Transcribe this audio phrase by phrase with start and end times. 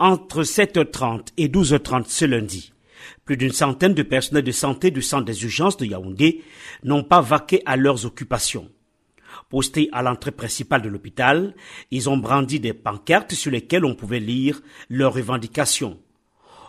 [0.00, 2.72] Entre 7h30 et 12h30 ce lundi,
[3.24, 6.44] plus d'une centaine de personnels de santé du centre des urgences de Yaoundé
[6.84, 8.70] n'ont pas vaqué à leurs occupations.
[9.50, 11.52] Postés à l'entrée principale de l'hôpital,
[11.90, 15.98] ils ont brandi des pancartes sur lesquelles on pouvait lire leurs revendications.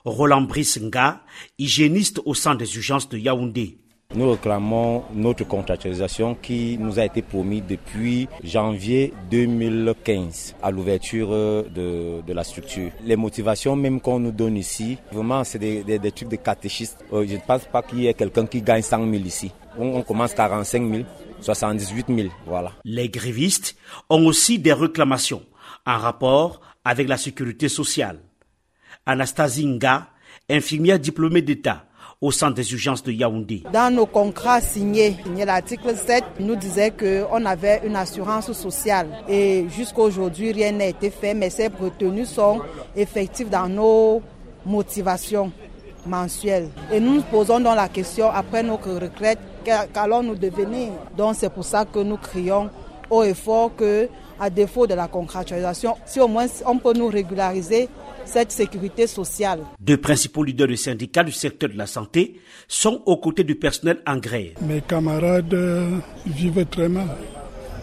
[0.05, 1.23] Roland Brissenga,
[1.59, 3.77] hygiéniste au centre des urgences de Yaoundé.
[4.15, 12.19] Nous réclamons notre contractualisation qui nous a été promise depuis janvier 2015 à l'ouverture de,
[12.25, 12.89] de, la structure.
[13.03, 16.97] Les motivations même qu'on nous donne ici, vraiment c'est des, trucs de catéchistes.
[17.13, 19.51] Euh, je ne pense pas qu'il y ait quelqu'un qui gagne 100 000 ici.
[19.77, 21.03] On, commence 45 000,
[21.41, 22.71] 78 000, voilà.
[22.85, 23.75] Les grévistes
[24.09, 25.43] ont aussi des réclamations
[25.85, 28.17] en rapport avec la sécurité sociale.
[29.05, 30.07] Anastasie Nga,
[30.49, 31.85] infirmière diplômée d'État,
[32.21, 33.63] au centre des urgences de Yaoundé.
[33.71, 40.01] Dans nos contrats signés, l'article 7 nous disait qu'on avait une assurance sociale et jusqu'à
[40.01, 42.59] aujourd'hui rien n'a été fait, mais ces retenues sont
[42.93, 44.21] effectives dans nos
[44.65, 45.49] motivations
[46.05, 46.67] mensuelles.
[46.91, 50.89] Et nous nous posons donc la question après notre retraite, qu'allons-nous devenir?
[51.15, 52.69] Donc c'est pour ça que nous crions
[53.09, 54.09] haut et fort que,
[54.39, 57.89] à défaut de la contractualisation, si au moins on peut nous régulariser
[58.25, 59.59] cette sécurité sociale.
[59.79, 64.01] Deux principaux leaders du syndicat du secteur de la santé sont aux côtés du personnel
[64.05, 64.53] en grève.
[64.61, 65.55] Mes camarades
[66.25, 67.07] vivent très mal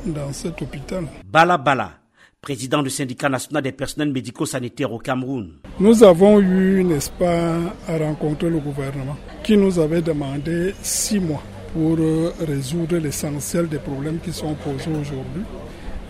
[0.06, 1.04] dans cet hôpital.
[1.24, 1.92] Bala Bala,
[2.40, 5.54] président du syndicat national des personnels médico-sanitaires au Cameroun.
[5.80, 7.56] Nous avons eu, n'est-ce pas,
[7.88, 13.78] à rencontrer le gouvernement qui nous avait demandé six mois pour euh, résoudre l'essentiel des
[13.78, 15.42] problèmes qui sont posés aujourd'hui.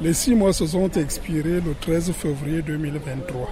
[0.03, 3.49] Les six mois se sont expirés le 13 février 2023.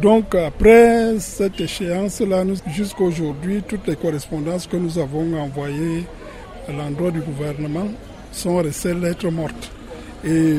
[0.00, 6.04] Donc après cette échéance-là, jusqu'à aujourd'hui, toutes les correspondances que nous avons envoyées
[6.66, 7.88] à l'endroit du gouvernement
[8.32, 9.70] sont restées lettres mortes.
[10.24, 10.54] Et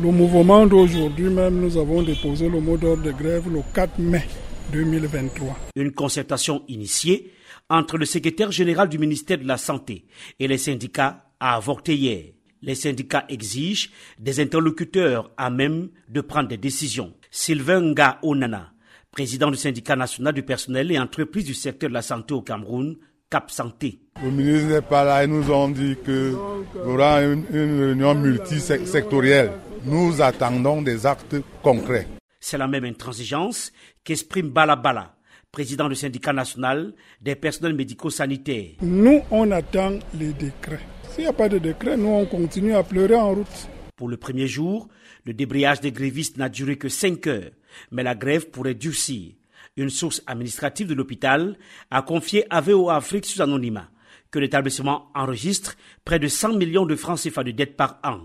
[0.00, 4.26] le mouvement d'aujourd'hui même, nous avons déposé le mot d'ordre de grève le 4 mai
[4.72, 5.58] 2023.
[5.76, 7.32] Une concertation initiée
[7.68, 10.06] entre le secrétaire général du ministère de la Santé
[10.40, 12.22] et les syndicats a avorté hier.
[12.62, 17.12] Les syndicats exigent des interlocuteurs à même de prendre des décisions.
[17.30, 18.72] Sylvain Nga Onana,
[19.10, 22.96] président du syndicat national du personnel et entreprise du secteur de la santé au Cameroun,
[23.28, 23.98] Cap Santé.
[24.22, 26.34] Le ministre n'est pas là, ils nous ont dit qu'il
[26.76, 29.52] y aura une, réunion multisectorielle.
[29.84, 32.06] Nous attendons des actes concrets.
[32.38, 33.72] C'est la même intransigeance
[34.04, 35.14] qu'exprime Bala Bala,
[35.50, 38.72] président du syndicat national des personnels médico-sanitaires.
[38.82, 40.80] Nous, on attend les décrets.
[41.12, 43.68] S'il n'y a pas de décret, nous, on continue à pleurer en route.
[43.96, 44.88] Pour le premier jour,
[45.26, 47.50] le débrayage des grévistes n'a duré que 5 heures,
[47.90, 49.34] mais la grève pourrait durcir.
[49.76, 51.58] Une source administrative de l'hôpital
[51.90, 53.90] a confié à VO Afrique sous anonymat
[54.30, 58.20] que l'établissement enregistre près de 100 millions de francs CFA de dettes par an,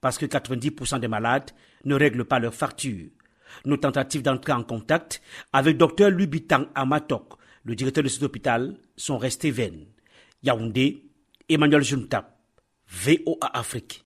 [0.00, 1.50] parce que 90% des malades
[1.84, 3.08] ne règlent pas leurs factures.
[3.64, 5.20] Nos tentatives d'entrer en contact
[5.52, 7.34] avec Dr Lubitang Amatok,
[7.64, 9.86] le directeur de cet hôpital, sont restées vaines.
[10.44, 11.07] Yaoundé,
[11.50, 12.26] Emmanuel Juntap,
[12.86, 13.96] VOA Afrique.